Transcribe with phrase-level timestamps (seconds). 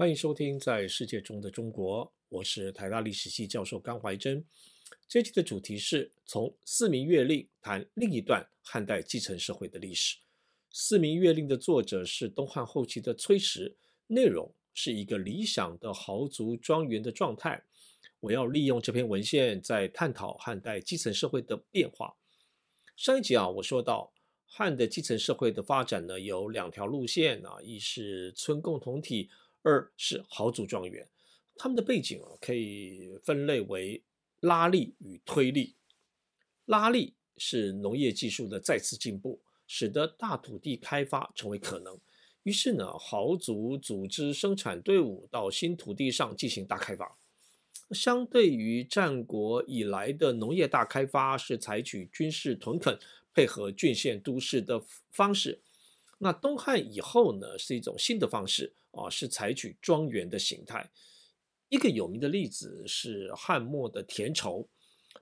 [0.00, 4.42] 欢迎收听《在世界中的中国》，我是台大历史系教授甘怀真。
[5.06, 10.16] 这期的主题是从四民月令谈另一段汉代继承社会的历史。
[10.70, 13.76] 四民月令的作者是东汉后期的崔实，
[14.06, 17.62] 内容是一个理想的豪族庄园的状态。
[18.20, 22.16] 我要利用这篇文献，在探讨汉代继承社会的变化。
[22.96, 24.14] 上一集啊，我说到
[24.46, 29.28] 汉的继承社会的发展呢，有两条路线啊，一是村共同体，
[29.62, 31.08] 二是豪族庄园。
[31.56, 34.02] 他们的背景啊，可以分类为
[34.40, 35.74] 拉力与推力。
[36.64, 41.98] 拉力是农业技术的再次进步，使得大土地开发成为可能。
[42.44, 47.18] 于是呢，豪族组织生产队伍到新土地上进行大开发。
[47.90, 52.98] 相对于战国以来的农业大开发，是采取军事屯垦
[53.34, 55.60] 配合郡县都市的方式。
[56.18, 60.90] 那东汉以后呢，是一种新的方式啊，是采取庄园的形态。
[61.68, 64.68] 一个有名的例子是汉末的田畴，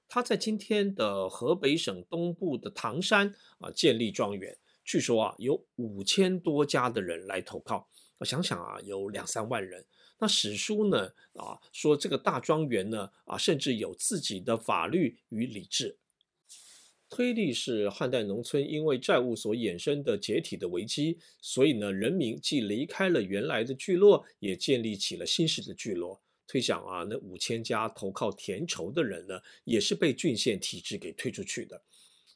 [0.09, 7.89] 他在今天的河北省东部的唐山啊建立庄园，据说啊有五千多家的人来投靠。
[8.19, 9.85] 我想想啊，有两三万人。
[10.19, 11.13] 那史书呢？
[11.35, 15.99] 啊，说这个大庄园呢，啊，甚至有自己的法律与礼制。
[17.11, 26.21] 推力是汉代农村因为债务所衍生的解体的危机，所以呢，人民既离开了原来的聚落，也建立起了新式的聚落。
[26.47, 31.83] 推想啊，那五千家投靠田畴的人呢，也是被郡县体制给推出去的。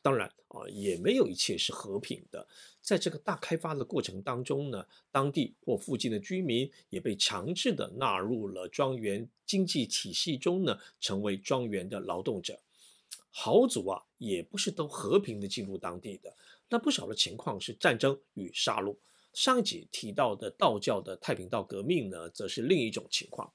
[0.02, 2.46] 当然啊，也没有一切是和平的。
[2.80, 12.60] 在这个大开发的过程当中呢，当地或附近的居民也被强制的纳入了庄园经济体系中呢，成为庄园的劳动者。
[13.34, 16.36] 豪族啊，也不是都和平的进入当地的，
[16.69, 18.97] 那不少的情况是战争与杀戮。
[19.33, 23.51] 上一集提到的道教的太平道革命呢，则是另一种情况。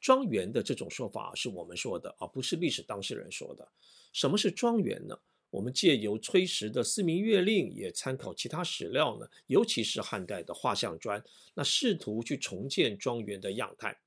[0.00, 3.68] 庄园的这种说法是我们说的，而不是历史当事人说的。
[4.12, 5.18] 什么是庄园呢？
[5.50, 11.20] 我们借由崔实的《四民月令》，也参考其他史料呢，尤其是汉代的画像砖，
[11.54, 13.98] 那试图去重建庄园的样态。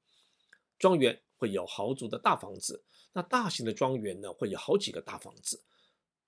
[0.79, 2.81] 庄园会有豪族的大房子，
[3.11, 5.61] 那大型的庄园呢，会有好几个大房子。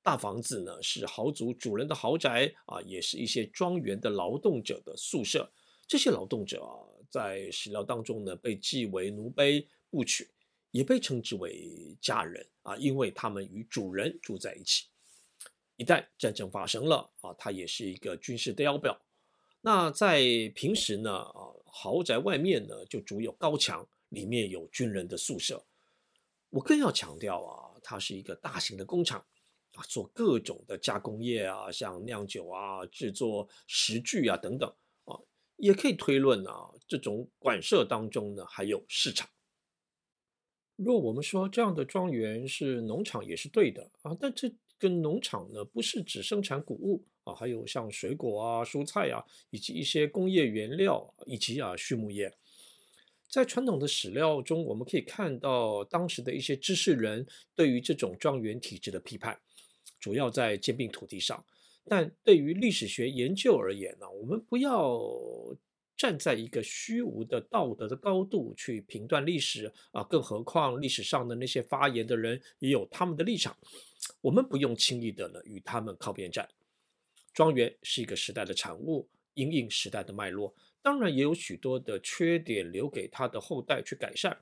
[0.03, 5.49] 大房子呢，是豪族主人的豪宅啊，也是一些庄园的劳动者的宿舍。
[5.87, 6.61] 这些劳动者，
[7.09, 10.29] 在史料当中呢，被记为奴婢、部曲，
[10.71, 14.87] 也被称之为家人啊，因为他们与主人住在一起。
[15.77, 18.99] 一旦战争发生了啊，它也是一个军事碉堡。
[19.61, 20.21] 那在
[20.53, 25.63] 平时呢啊，豪宅外面呢就筑有高墙，里面有军人的宿舍。
[26.49, 29.23] 我更要强调啊，它是一个大型的工厂
[29.73, 34.67] 啊，做各种的加工业啊，像酿酒啊、制作食具啊等等
[35.03, 35.19] 啊，
[35.57, 39.29] 也可以推论啊，这种馆舍当中呢还有市场。
[40.75, 44.51] 若我们说这样的庄园是农场，也是对的啊，但这。
[44.77, 52.29] 跟农场呢，不是只生产谷物啊，还有像水果啊、蔬菜啊，以及一些工业原料，以及啊畜牧业。
[53.29, 57.25] 在传统的史料中，我们可以看到当时的一些知识人
[57.55, 59.39] 对于这种庄园体制的批判，
[59.99, 61.45] 主要在兼并土地上。
[61.87, 64.99] 但对于历史学研究而言呢，我们不要
[65.97, 73.55] 站在一个虚无的道德的高度去评断历史啊，更何况历史上的那些发言的人也有他们的立场。
[74.21, 76.47] 我们不用轻易的呢与他们靠边站。
[77.33, 80.55] 庄园是一个时代的产物，因应时代的脉络，
[80.85, 84.37] 当然也有许多的缺点留给他的后代去改善。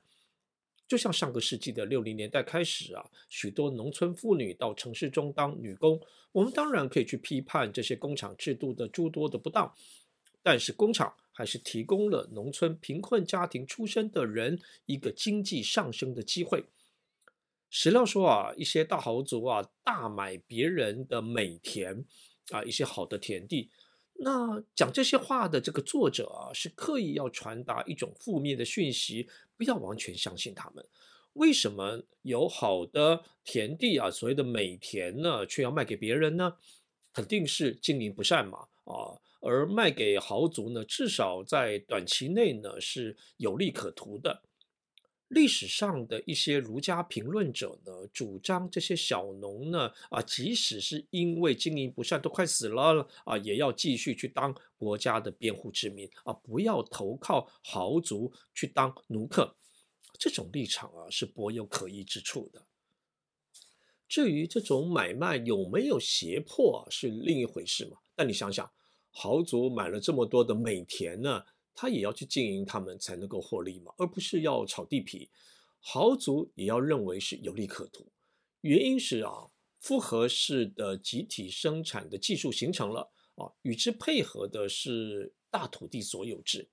[0.86, 5.98] 就像上个世纪的六零年代开始啊，许多农村妇女到城市中当女工，
[6.32, 9.74] 我们当然可以去批判这些工厂制度的诸多的不当，
[10.42, 16.62] 但是工厂还是提供了农村贫困家庭出身的人一个经济上升的机会。
[17.70, 22.04] 史料说啊，一些大豪族啊，大买别人的美田
[22.50, 23.70] 啊，一些好的田地。
[24.16, 30.86] 那讲这些话的这个作者啊，是刻意要传达一种负面的讯息，不要完全相信他们。
[31.34, 36.54] 为什么有好的田地啊，所谓的美田呢，却要卖给别人呢？
[37.12, 39.18] 肯定是经营不善嘛啊。
[39.40, 44.42] 而卖给豪族呢，至少在短期内呢，是有利可图的。
[45.34, 59.56] 历史上的一些儒家评论者呢，主张这些小农呢，啊，即使是因为经营不善都快死了啊，也要继续去当国家的编户之民啊，不要投靠豪族去当奴客。
[60.16, 62.64] 这种立场啊，是颇有可疑之处的。
[64.06, 67.98] 至于这种买卖有没有胁迫啊，是另一回事嘛。
[68.14, 68.70] 但你想想，
[69.10, 71.44] 豪族买了这么多的美田呢，
[71.74, 75.28] 他也要去经营他们才能够获利嘛，而不是要炒地皮。
[75.80, 78.06] 豪族也要认为是有利可图，
[78.62, 86.70] 原因是啊，复合式的集体生产的技术形成了啊，与之配合的是大土地所有制。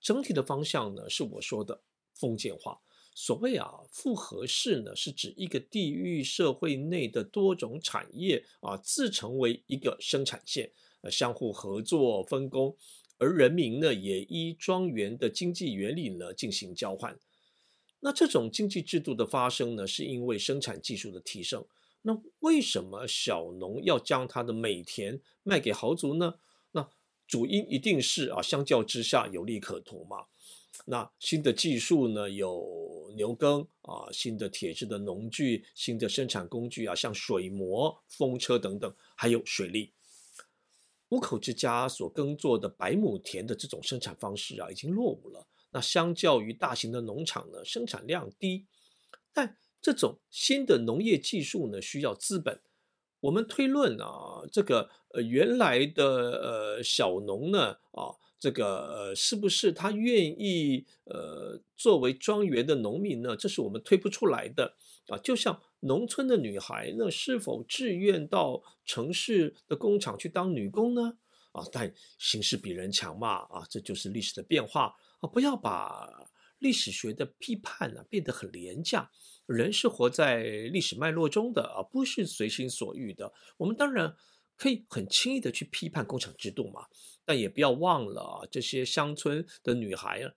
[0.00, 1.82] 整体的方向呢，是我说的
[2.14, 2.80] 封建化。
[3.14, 12.76] 所谓啊，复合式呢，是指一个地域社会内的多种产业啊，自成为一个生产线，呃，相互合作分工，
[13.18, 17.18] 而人民呢，也依庄园的经济原理呢进行交换。
[18.00, 21.64] 那这种经济制度的发生呢，是因为生产技术的提升。
[22.02, 26.36] 那为什么小农要将他的美田卖给豪族呢？
[26.70, 26.88] 那
[27.26, 30.26] 主因一定是啊，相较之下有利可图嘛。
[30.86, 39.90] 那新的技术呢，有牛耕啊，新的铁制的农具，新的生产工具啊，像水磨、风车等等，还有水利。
[41.10, 45.46] 五口之家所耕作的百亩田的这种生产方式啊，已经落伍了。
[45.70, 48.66] 那相较于大型的农场呢，生产量低，
[49.32, 52.60] 但这种新的农业技术呢，需要资本。
[53.20, 63.36] 我们推论啊，这个呃原来的呃小农呢啊，这个呃是不是他愿意呃作为庄园的农民呢？
[63.36, 64.76] 这是我们推不出来的
[65.08, 65.18] 啊。
[65.18, 71.18] 就像农村的女孩呢，是否自愿到城市的工厂去当女工呢？
[71.52, 75.28] 啊，但形势比人强嘛啊，这就是历史的变化啊。
[75.28, 76.28] 不要把
[76.58, 79.10] 历史学的批判呢、啊、变得很廉价。
[79.46, 83.32] 人是活在历史脉络中的啊，不是随心所欲的。
[83.56, 84.14] 我们当然
[84.56, 86.86] 可以很轻易的去批判工厂制度嘛，
[87.24, 90.34] 但也不要忘了啊，这些乡村的女孩啊，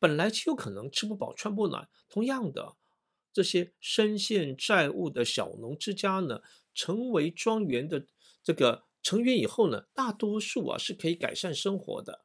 [0.00, 1.88] 本来就有可能吃不饱穿不暖。
[2.08, 2.74] 同样的，
[3.38, 6.42] 这些深陷债务的小农之家呢，
[6.74, 8.04] 成为庄园的
[8.42, 12.24] 这个成员以后呢，大多数啊是可以改善生活的。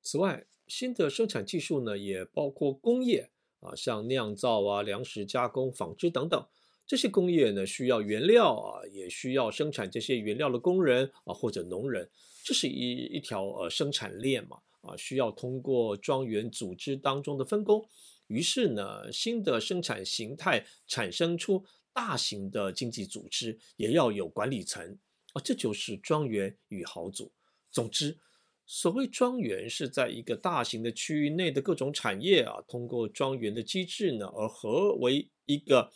[0.00, 3.28] 此外，新的生产技术呢，也包括工业。
[3.60, 6.46] 啊，像酿造啊、粮食加工、纺织等等
[6.86, 12.08] 这些工业呢，需要原料啊，也需要生产这些原料的工人啊或者农人，
[12.42, 17.86] 这是一一条呃生产链嘛啊，需要通过庄园组织当中的分工。
[18.26, 24.98] 于是呢，新的生产形态产生出大型的经济组织，也要有管理层
[25.32, 27.32] 啊，这就是庄园与豪族。
[27.70, 28.18] 总之。
[28.66, 35.92] 所谓庄园是在一个大型的区域内的各种产业啊，通过庄园的机制呢，而合为一个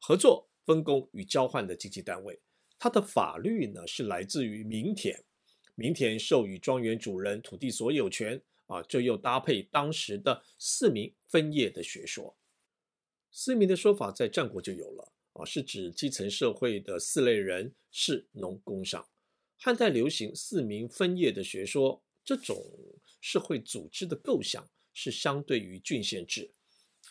[0.00, 2.40] 合作、分工与交换的经济单位。
[2.78, 5.22] 它的法律呢是来自于民田，
[5.74, 12.36] 民田授予庄园主人土地所有权啊，这又搭配当时的四民分业的学说。
[13.30, 19.06] 四民的说法在战国就有了啊，是指基层社会的四类人：士、农、工、商。
[19.58, 22.56] 汉代流行四民分业的学说，这种
[23.20, 26.50] 社会组织的构想是相对于郡县制，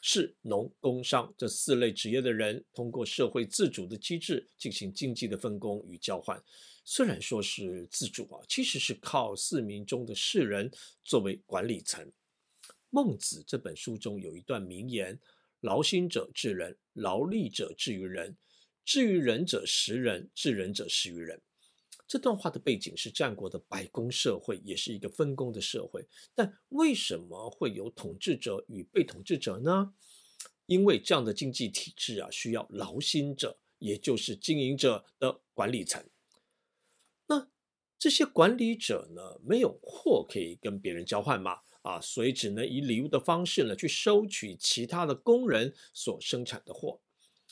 [0.02, 6.44] 士、农、工、商这四类职业的人通过社会自主的机制进行经济的分工与交换。
[6.88, 10.72] 虽然说是自主啊，其实是靠四民中的士人
[11.04, 12.12] 作为管理层。
[12.92, 15.20] 孟子这本书中有一段名言
[15.62, 18.38] ：“劳心者治人，劳力者治于人，
[18.86, 21.42] 治于人者食人，治人者食于人。”
[22.08, 26.08] 这段话的背景是战国的百工社会，也是一个分工的社会。
[26.36, 29.92] 但为什么会有统治者与被统治者呢？
[30.68, 36.08] 因为这样的经济体制啊，需要劳心者，也就是经营者的管理层。
[37.98, 47.00] 这些管理者呢，没有货可以跟别人交换嘛，啊，所以只能以礼物的方式呢，去收取其他的工人所生产的货。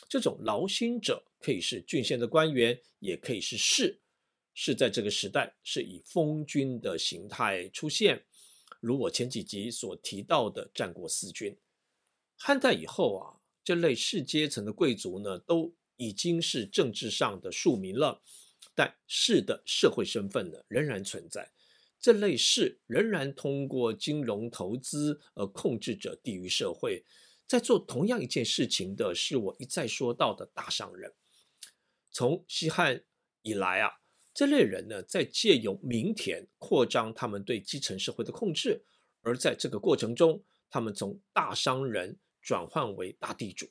[0.10, 4.00] 这种劳心者可以是郡县的官员，也可以是士。
[4.56, 8.24] 是在这个时代，是以封君的形态出现，
[8.80, 11.58] 如我前几集所提到的战国四君。
[12.38, 18.22] 汉代以后啊，这类士阶层的贵族呢，都已经是政治上的庶民了，
[18.76, 21.52] 但士的社会身份呢，仍然存在。
[22.00, 27.06] 这类士仍然通过金融投资而控制着地域社会，
[27.48, 31.14] 在做同样一件事情的是我一再说到的大商人。
[32.12, 33.04] 从西汉
[33.42, 33.92] 以来啊。
[34.36, 38.84] 这类人呢，在借由民田扩张他们对基层社会的控制，
[39.22, 43.70] 而在这个过程中，他们从大商人转换为大地主。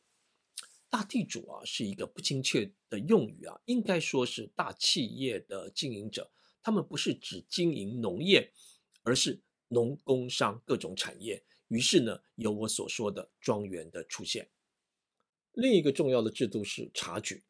[0.93, 6.31] 大地主啊，是一个不精确的用语啊，应该说是大企业的经营者。
[6.63, 8.53] 他们不是只经营农业，
[9.03, 11.43] 而是农工商各种产业。
[11.69, 14.51] 于是呢，有我所说的庄园的出现。
[15.53, 17.43] 另一个重要的制度是察举。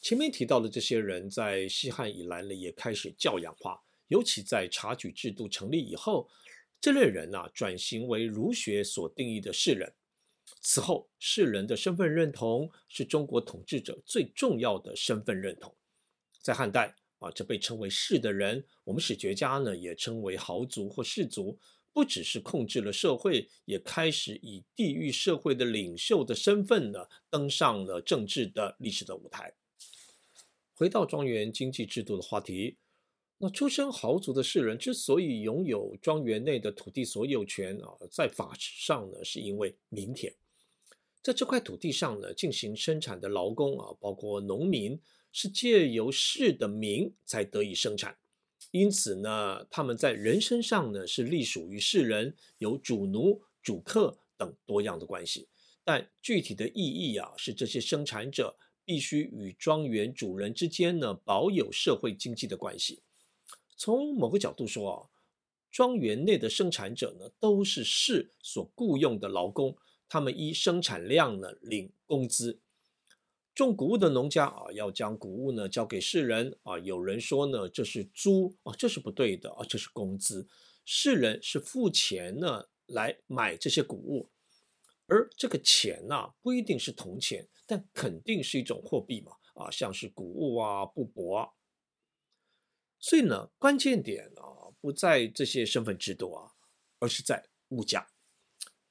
[0.00, 6.30] 前面提到的这些人在西汉以来呢，也开始教养化，尤其在察举制度成立以后，
[6.80, 9.92] 这类人啊，转型为儒学所定义的士人。
[10.68, 15.72] 此后，士人的身份认同是中国统治者最重要的身份认同。
[16.42, 21.56] 在汉代啊，这被称为士的人，我们史学家呢也称为豪族或士族，
[21.92, 29.54] 不只是控制了社会，也开始以地域社会的领袖的身份呢，登上了政治的历史的舞台。
[30.74, 32.76] 回到庄园经济制度的话题。
[33.38, 40.34] 那出身豪族的士人之所以拥有庄园内的土地所有权啊，在法上呢，是因为民田，
[41.26, 44.96] 在这块土地上呢进行生产的劳工啊，包括农民，
[45.32, 48.16] 是借由士的名才得以生产，
[48.70, 55.48] 因此呢，他们在人身上呢是隶属于士人，有主奴、主客等多样的关系。
[55.82, 63.02] 但具体的意义啊，是这些生产者必须与庄园主人之间呢保有社会经济的关系。
[63.76, 65.10] 从某个角度说啊，
[65.72, 69.76] 庄园内的生产者呢，都是士所雇佣的劳工，
[70.08, 72.60] 他们依生产量呢领工资。
[73.54, 76.78] 种谷物的农家啊，要将谷物呢交给世人啊。
[76.78, 80.46] 有人说呢，这是租啊，这是不对的啊，这是工资。
[80.84, 84.28] 世人是付钱呢来买这些谷物，
[85.06, 91.50] 而这个钱呢，不一定是铜钱，但肯定是一种货币嘛啊，像是谷物啊、布帛啊。
[92.98, 96.52] 所以呢，关键点啊，不在这些身份制度啊，
[96.98, 98.06] 而是在物价。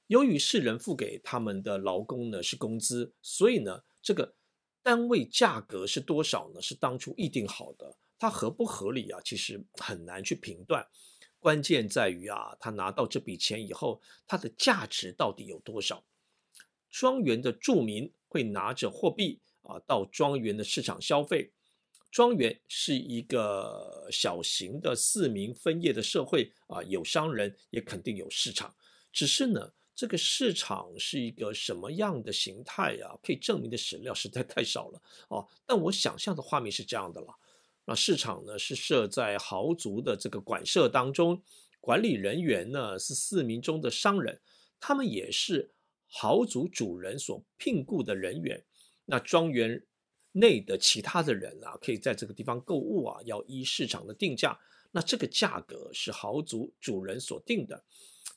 [0.06, 4.34] 由于士人付给他们的劳工呢是工资，所以呢，这个
[4.82, 6.62] 单位价格是多少呢？
[6.62, 9.20] 是当初议定好的，它合不合理啊？
[9.24, 10.86] 其实很难去评断。
[11.38, 16.04] 关键在于啊，他拿到这笔钱以后，它的价值到底有多少？
[16.90, 21.52] 庄园的住民会拿着货币啊，到庄园的市场消费。
[22.10, 28.74] 庄园是一个小型的四民分业的社会啊，有商人，也肯定有市场。
[29.12, 33.16] 只是呢，这个市场是一个什么样的形态啊？
[33.22, 35.48] 可以证明的史料实在太少了哦。
[35.66, 37.34] 但我想象的画面是这样的了：
[37.86, 41.42] 那市场呢是设在豪族的这个馆舍当中，
[41.80, 44.40] 管理人员呢是四民中的商人，
[44.78, 45.72] 他们也是
[46.06, 48.64] 豪族主人所聘雇的人员。
[49.06, 49.84] 那庄园。
[50.38, 54.60] 内的其他的人啊，可以在这个地方购物啊，要依市场的定价。
[54.92, 57.82] 那这个价格是豪族主人所定的。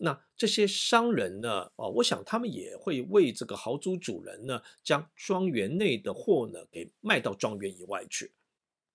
[0.01, 8.31] 那这些商人呢，哦，我想他们也会为这个豪族主人呢，将庄园内的货呢，给卖到庄园以外去。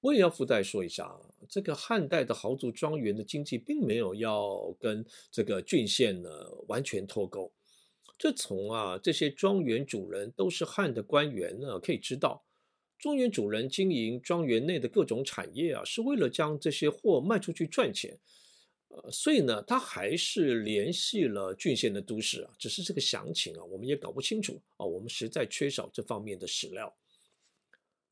[0.01, 1.15] 我也要附带说一下，
[1.49, 6.31] 这个汉代的豪族庄园的经济，并没有要跟这个郡县呢
[6.69, 7.53] 完全脱钩。
[8.17, 12.45] 这从啊这些庄园主人都是汉的官员呢，可以知道。
[12.99, 18.19] 庄园主人经营庄园内的各种产业啊，是为了将这些货卖出去赚钱，
[18.97, 26.95] 呃，所以呢，他还是联系了郡县的都市啊，只是这个详情啊，我们也搞不清楚啊，我们实在缺少这方面的史料。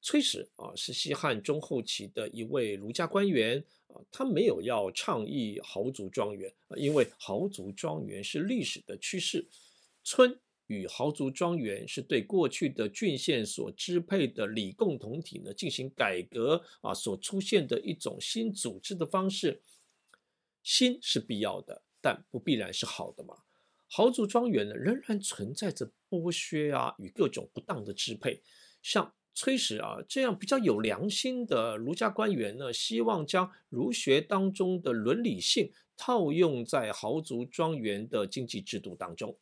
[0.00, 9.46] 崔实啊，是西汉中后期的一位儒家官员啊，他没有要倡议豪族庄园啊，因为豪族庄园是历史的趋势，
[10.02, 10.36] 村。
[10.68, 19.60] 与豪族庄园是对过去的郡县所支配的里共同体呢进行改革啊，所出现的一种新组织的方式。
[20.62, 23.36] 心是必要的，但不必然是好的嘛。
[23.88, 28.42] 豪族庄园呢仍然存在着剥削啊与各种不当的支配。
[28.80, 39.38] 像崔实啊这样比较有良心的儒家官员呢，希望将儒学当中的伦理性套用在豪族庄园的经济制度当中。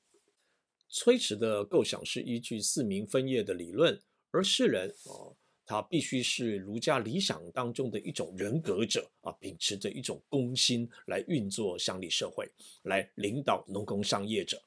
[0.88, 4.00] 崔实的构想是依据四民分业的理论，
[4.32, 5.38] 而士人啊，
[5.70, 12.50] 他必须是儒家理想当中的一种人格者啊，秉持着一种公心来运作乡里社会，
[12.82, 14.60] 来领导农工商业者。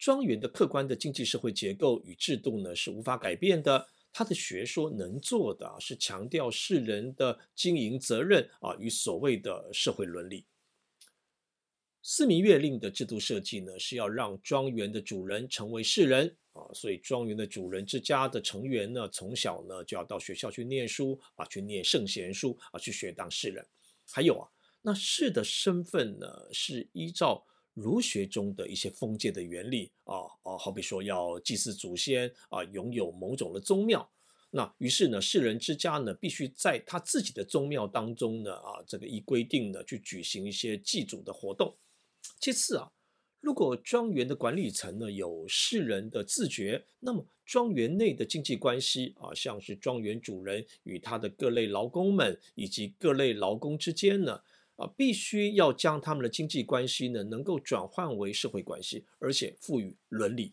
[0.00, 3.86] 庄园的客观的经济社会结构与制度呢，是无法改变的。
[4.12, 10.44] 他的学说能做的是强调世人的经营责任啊，与所谓的社会伦理。
[12.02, 23.66] 四民月令的制度设计呢，是要让庄园的主人成为世人啊，所以庄园的主人之家的成员呢，从小呢就要到学校去念书啊，去念圣贤书啊，去学当士人。
[24.10, 24.48] 还有啊，
[24.82, 34.06] 那士的身份呢，是依照儒学中的一些封建的原理啊啊，好比说要祭祀祖先啊，拥有某种的宗庙。
[34.50, 41.74] 那于是呢，士人之家呢，必须在他自己的宗庙当中呢啊，这个依规定呢去举行一些祭祖的活动。
[42.38, 42.92] 其次啊，
[43.42, 54.40] 如果庄园的管理层呢有世人的自觉，那么庄园内的经济关系啊，像是庄园主人与他的各类劳工们以及各类劳工之间呢，
[54.76, 60.52] 啊，必须要将他们的经济关系呢，能够转换为社会关系，而且赋予伦理。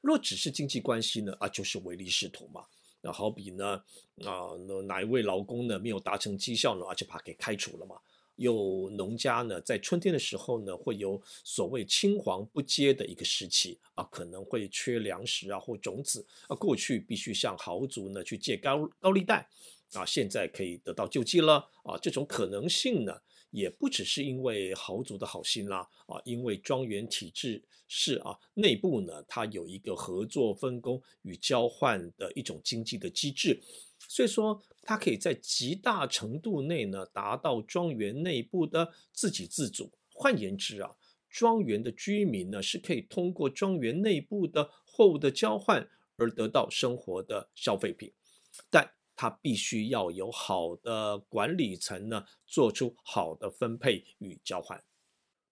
[0.00, 2.64] 若只是经济关系呢，啊，就是唯利是图嘛。
[3.00, 3.76] 那好比呢，
[4.24, 7.94] 啊，那哪一位劳工呢没有达成绩效呢，啊，就把他给开除了嘛。
[8.36, 16.56] 有农家呢，在春天的时候呢，会有所谓青黄不接的一个时期啊，可能会缺粮食啊或种子啊。
[16.56, 19.48] 过去必须向豪族呢去借高高利贷
[19.92, 21.96] 啊，现在可以得到救济了啊。
[22.02, 33.62] 这种可能性呢，也不只是因为豪族的好心啦啊，因为庄园体制是啊内部呢，它有一个合作分工与交换的一种经济的机制。
[34.08, 39.90] 所以说，它可以在极大程度内呢，达到庄园内部的自给自足。
[40.12, 40.94] 换言之啊，
[41.28, 48.12] 庄园的居民呢，是可以通过庄园内部的货物的交换而得到生活的消费品，
[48.70, 54.82] 但它必须要有好的管理层呢，做出好的分配与交换。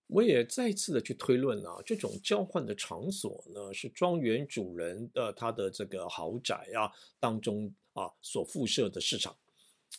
[0.08, 9.36] 我也再次的去推论啊，这种交换的场所呢，是庄园主人的他的这个豪宅啊当中啊所辐射的市场。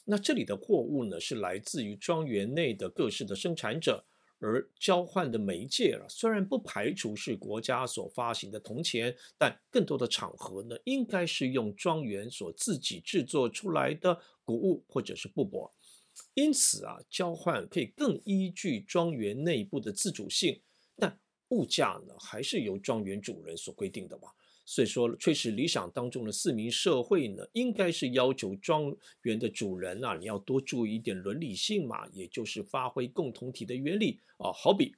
[0.05, 4.03] 那这里的货物呢，是来自于庄园内的各式的生产者，
[4.39, 15.71] 而交换的媒介啊，虽然不排除是国家所发行的铜钱，但更多的场合呢，应该是用庄园所自己制作出来的谷物或者是布帛。
[16.33, 20.61] 因此啊，交换可以更依据庄园内部的自主性，
[20.97, 21.19] 但
[21.49, 24.29] 物价呢，还是由庄园主人所规定的嘛。
[24.65, 34.95] 所以说，确实理想当中的四民社会呢，应该是要求庄园的主人啊，你要多注意一点伦理性嘛，也就是发挥共同体的原理啊，好比。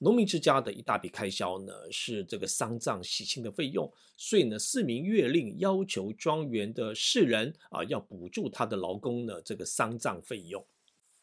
[0.00, 10.66] 农民之家的一大笔开销呢，是这个丧葬喜庆的费用，所以呢，四民月令要求庄园的士人啊，要补助他的劳工呢，这个丧葬费用。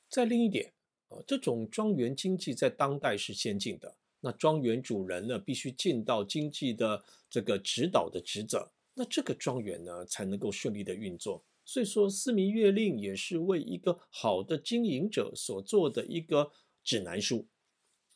[0.08, 0.72] 再另一点
[1.10, 3.94] 啊，这种庄园经济在当代是先进的，
[4.26, 11.44] 那庄园主人呢，必须尽到经济的这个指导的职责，那这个庄园呢，才能够顺利的运作。
[11.66, 16.50] 所以说，四民月令也是为一个好的经营者所做的一个
[16.86, 17.46] 指南书。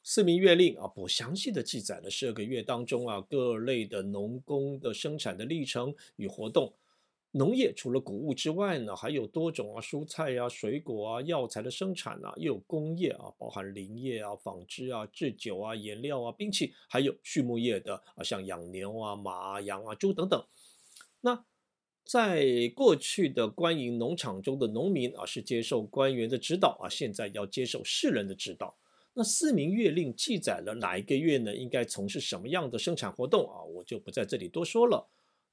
[0.02, 6.74] 四民月令啊，不详细的记载了十二个月当中啊各类的农工的生产的历程与活动。
[7.38, 20.44] 农业除了谷物之外呢，还有多种啊蔬菜啊、水果啊、药材的生产啊，又有工业啊，包含林业啊、纺织啊、制酒啊、颜料啊、兵器，还有畜牧业的啊，像养牛啊、马啊、羊啊、猪等等。
[21.22, 21.46] 那
[22.04, 22.44] 在
[22.76, 28.76] 过去的官营农场中的农民啊，是接受官员的指导啊，现在要接受士人的指导。
[29.14, 31.56] 那四民月令记载了哪一个月呢？
[31.56, 33.64] 应该从事什么样的生产活动啊？
[33.64, 35.08] 我就不在这里多说了。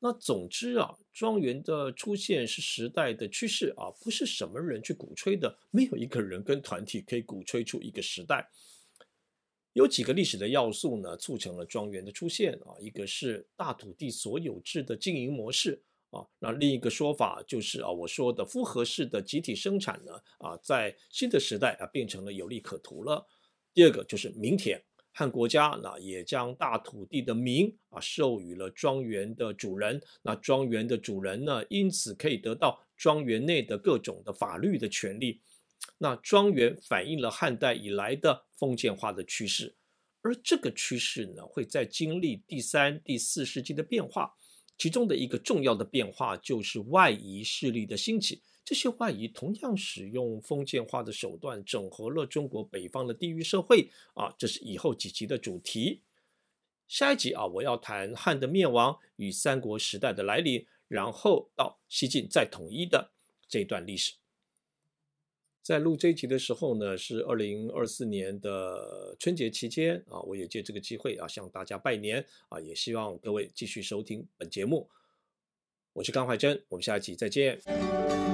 [0.04, 5.58] 那总之啊，庄园的出现是时代的趋势啊，不是什么人去鼓吹的。
[5.70, 8.46] 没有一个人跟团体可以鼓吹出一个时代。
[9.72, 12.76] 有几个历史的要素呢，促成了庄园的出现啊。
[12.78, 16.20] 一个是大土地所有制的经营模式啊。
[16.38, 23.26] 那另一个说法就是啊，我说的复合式的集体生产呢啊，在新的时代啊，变成了有利可图了。
[23.72, 24.84] 第二个就是民田，
[25.16, 35.40] 汉国家那也将大土地的名啊授予了庄园的主人，那庄园的主人呢，因此可以得到庄园内的各种的法律的权利。
[35.98, 39.76] 那庄园反映了汉代以来的封建化的趋势，
[40.20, 44.34] 而这个趋势呢，会在经历第三、第四世纪的变化，
[44.76, 48.42] 其中的一个重要的变化就是外夷势力的兴起。
[48.64, 56.00] 这些外夷同样使用封建化的手段，整合了中国北方的地域社会啊，这是以后几集的主题。
[56.88, 63.10] 下一集啊，我要谈汉的灭亡与三国时代的来临，然后到西晋再统一的
[63.48, 64.14] 这段历史。
[65.62, 74.90] 在录这一集的时候呢，是二零二四年的春节期间啊，我也借这个机会啊，向大家拜年啊，也希望各位继续收听本节目。
[75.94, 78.33] 我是甘怀真，我们下一集再见。